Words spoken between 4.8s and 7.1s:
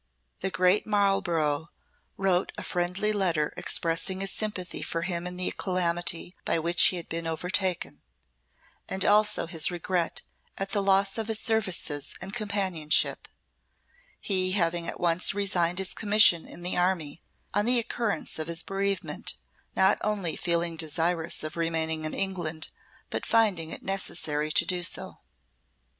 for him in the calamity by which he had